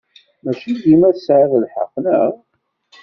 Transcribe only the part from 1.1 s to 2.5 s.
tesɛid lḥeqq, naɣ?